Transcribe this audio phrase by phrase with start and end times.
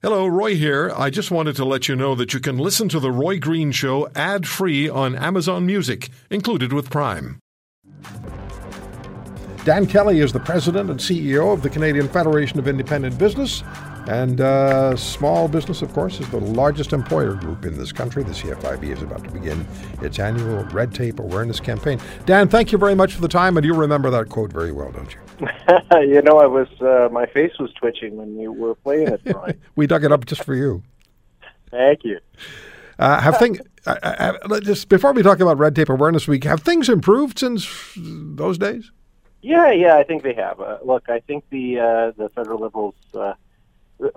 [0.00, 0.92] Hello, Roy here.
[0.96, 3.72] I just wanted to let you know that you can listen to The Roy Green
[3.72, 7.40] Show ad free on Amazon Music, included with Prime.
[9.64, 13.64] Dan Kelly is the president and CEO of the Canadian Federation of Independent Business.
[14.06, 18.22] And uh, small business, of course, is the largest employer group in this country.
[18.22, 19.66] The CFIB is about to begin
[20.00, 21.98] its annual red tape awareness campaign.
[22.24, 24.92] Dan, thank you very much for the time, and you remember that quote very well,
[24.92, 25.27] don't you?
[25.92, 29.24] you know, I was uh, my face was twitching when you were playing it.
[29.24, 29.60] Brian.
[29.76, 30.82] we dug it up just for you.
[31.70, 32.18] Thank you.
[32.98, 33.96] Uh, have things uh,
[34.48, 36.44] uh just before we talk about Red Tape Awareness Week?
[36.44, 38.90] Have things improved since those days?
[39.40, 40.60] Yeah, yeah, I think they have.
[40.60, 43.34] Uh, look, I think the uh, the federal liberals uh,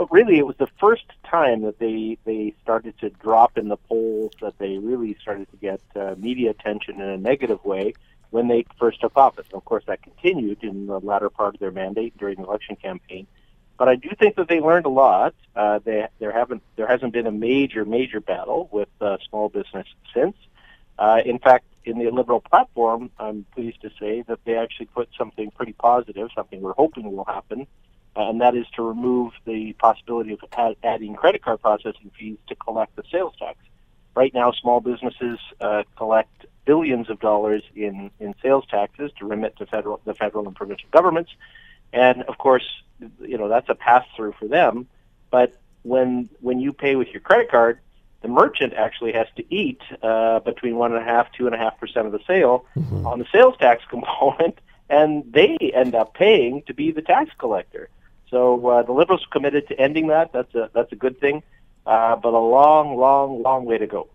[0.10, 4.34] really it was the first time that they they started to drop in the polls
[4.41, 7.94] that they really started to get uh, media attention in a negative way
[8.31, 9.45] when they first took office.
[9.52, 12.76] And of course, that continued in the latter part of their mandate during the election
[12.76, 13.27] campaign.
[13.77, 15.34] But I do think that they learned a lot.
[15.55, 19.88] Uh, they, there haven't there hasn't been a major major battle with uh, small business
[20.13, 20.35] since.
[20.99, 25.10] Uh, in fact, in the Liberal platform, I'm pleased to say that they actually put
[25.18, 27.66] something pretty positive, something we're hoping will happen,
[28.16, 32.55] and that is to remove the possibility of add, adding credit card processing fees to
[32.55, 33.57] collect the sales tax.
[34.16, 36.41] Right now, small businesses uh, collect
[36.72, 40.88] billions of dollars in, in sales taxes to remit to federal the federal and provincial
[40.98, 41.32] governments,
[41.91, 42.68] and of course,
[43.32, 44.88] you know that's a pass through for them.
[45.32, 45.50] But
[45.84, 47.80] when when you pay with your credit card,
[48.22, 51.58] the merchant actually has to eat uh, between one and a half, two and a
[51.58, 53.06] half percent of the sale mm-hmm.
[53.06, 54.58] on the sales tax component,
[54.90, 57.90] and they end up paying to be the tax collector.
[58.30, 60.32] So uh, the Liberals committed to ending that.
[60.32, 61.44] That's a that's a good thing,
[61.85, 64.08] uh, but a long, long, long way to go.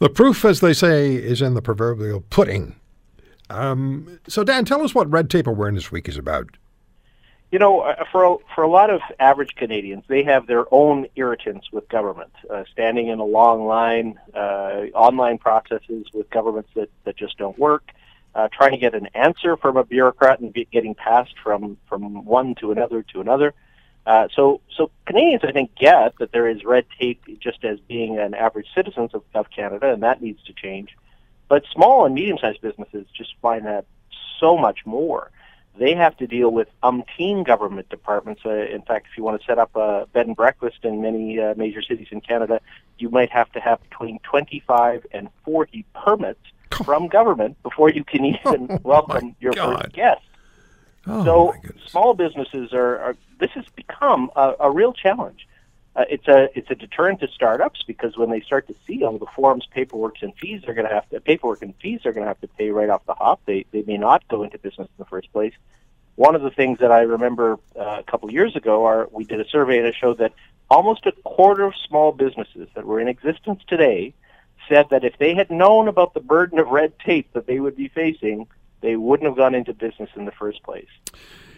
[0.00, 2.74] The proof, as they say, is in the proverbial pudding.
[3.50, 6.56] Um, so, Dan, tell us what Red Tape Awareness Week is about.
[7.52, 11.06] You know, uh, for a, for a lot of average Canadians, they have their own
[11.16, 16.88] irritants with government, uh, standing in a long line, uh, online processes with governments that,
[17.04, 17.90] that just don't work,
[18.34, 22.24] uh, trying to get an answer from a bureaucrat and be, getting passed from, from
[22.24, 23.52] one to another to another.
[24.06, 28.18] Uh, so, so Canadians, I think, get that there is red tape just as being
[28.18, 30.96] an average citizen of, of Canada, and that needs to change.
[31.48, 33.84] But small and medium-sized businesses just find that
[34.38, 35.30] so much more.
[35.78, 38.42] They have to deal with umpteen government departments.
[38.44, 41.38] Uh, in fact, if you want to set up a bed and breakfast in many
[41.38, 42.60] uh, major cities in Canada,
[42.98, 46.40] you might have to have between 25 and 40 permits
[46.84, 49.82] from government before you can even oh, welcome your God.
[49.82, 50.22] first guest.
[51.10, 51.54] Oh, so
[51.86, 55.46] small businesses are, are, this has become a, a real challenge.
[55.96, 59.18] Uh, it's a it's a deterrent to startups because when they start to see all
[59.18, 62.24] the forms, paperwork, and fees they're going to have to paperwork and fees they're going
[62.24, 64.86] to have to pay right off the hop, they they may not go into business
[64.86, 65.52] in the first place.
[66.14, 69.24] One of the things that I remember uh, a couple of years ago, are we
[69.24, 70.32] did a survey and it showed that
[70.70, 74.14] almost a quarter of small businesses that were in existence today
[74.68, 77.76] said that if they had known about the burden of red tape that they would
[77.76, 78.46] be facing,
[78.80, 80.88] they wouldn't have gone into business in the first place.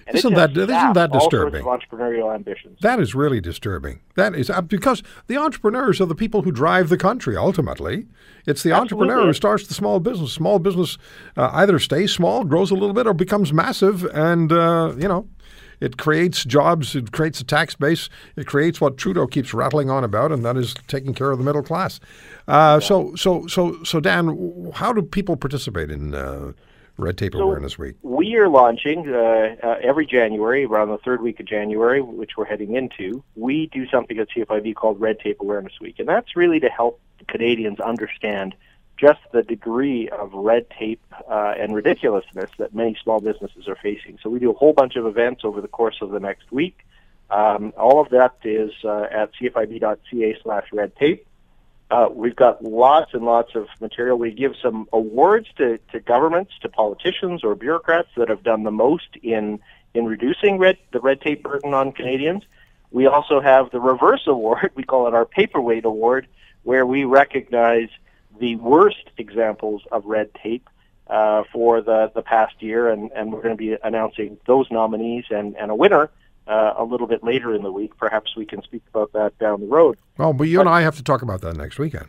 [0.06, 1.64] And isn't that isn't that disturbing?
[1.64, 2.78] entrepreneurial ambitions.
[2.80, 4.00] That is really disturbing.
[4.16, 7.36] That is uh, because the entrepreneurs are the people who drive the country.
[7.36, 8.06] Ultimately,
[8.46, 9.04] it's the Absolutely.
[9.06, 10.32] entrepreneur who starts the small business.
[10.32, 10.98] Small business
[11.36, 15.28] uh, either stays small, grows a little bit, or becomes massive, and uh, you know.
[15.80, 16.94] It creates jobs.
[16.94, 18.08] It creates a tax base.
[18.36, 21.44] It creates what Trudeau keeps rattling on about, and that is taking care of the
[21.44, 21.98] middle class.
[22.46, 22.86] Uh, yeah.
[22.86, 26.52] So, so, so, so, Dan, how do people participate in uh,
[26.98, 27.96] Red Tape so Awareness Week?
[28.02, 32.44] We are launching uh, uh, every January, around the third week of January, which we're
[32.44, 33.24] heading into.
[33.34, 37.00] We do something at CFIB called Red Tape Awareness Week, and that's really to help
[37.28, 38.54] Canadians understand
[38.98, 44.18] just the degree of red tape uh, and ridiculousness that many small businesses are facing.
[44.22, 46.84] So we do a whole bunch of events over the course of the next week.
[47.30, 51.26] Um, all of that is uh, at cfib.ca slash red tape.
[51.92, 54.16] Uh, we've got lots and lots of material.
[54.16, 58.70] We give some awards to, to governments, to politicians or bureaucrats that have done the
[58.70, 59.60] most in
[59.92, 62.44] in reducing red the red tape burden on Canadians.
[62.92, 64.70] We also have the reverse award.
[64.74, 66.28] We call it our paperweight award,
[66.62, 67.90] where we recognize
[68.40, 70.70] the worst examples of red tape
[71.08, 75.26] uh, for the the past year, and, and we're going to be announcing those nominees
[75.28, 76.08] and, and a winner
[76.46, 77.96] uh, a little bit later in the week.
[77.96, 79.98] Perhaps we can speak about that down the road.
[80.18, 82.08] Well, but you but, and I have to talk about that next weekend.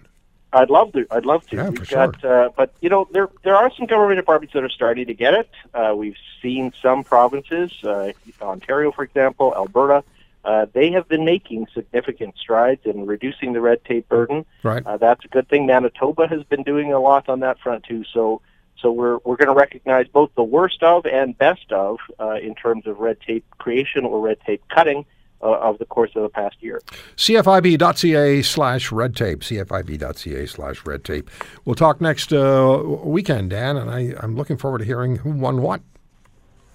[0.53, 1.05] I'd love to.
[1.09, 1.55] I'd love to.
[1.55, 2.45] Yeah, We've for got, sure.
[2.45, 5.33] Uh, but you know, there there are some government departments that are starting to get
[5.33, 5.49] it.
[5.73, 10.03] Uh, we've seen some provinces, uh, Ontario, for example, Alberta.
[10.45, 14.45] Uh, they have been making significant strides in reducing the red tape burden.
[14.61, 14.85] Right.
[14.85, 15.65] Uh, that's a good thing.
[15.65, 18.03] Manitoba has been doing a lot on that front too.
[18.13, 18.41] So
[18.83, 22.53] so we're we're going to recognize both the worst of and best of uh, in
[22.53, 25.05] terms of red tape creation or red tape cutting
[25.41, 26.81] uh, of the course of the past year.
[27.17, 29.39] CFIB.ca slash red tape.
[29.39, 31.29] CFIB.ca slash red tape.
[31.65, 35.61] We'll talk next uh, weekend, Dan, and I, I'm looking forward to hearing who won
[35.61, 35.81] what.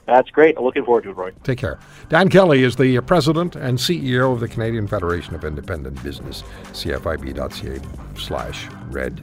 [0.06, 0.56] That's great.
[0.56, 1.32] I'm looking forward to it, Roy.
[1.44, 1.78] Take care.
[2.08, 7.80] Dan Kelly is the president and CEO of the Canadian Federation of Independent Business, cfib.ca
[8.16, 9.20] slash red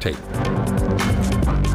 [0.00, 1.17] tape.